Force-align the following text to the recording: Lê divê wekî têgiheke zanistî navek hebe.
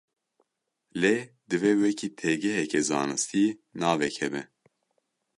Lê 1.01 1.17
divê 1.49 1.71
wekî 1.81 2.09
têgiheke 2.19 2.81
zanistî 2.89 3.45
navek 3.81 4.15
hebe. 4.21 4.43